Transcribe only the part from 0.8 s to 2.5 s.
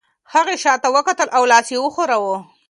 وکتل او لاس یې وخوځاوه.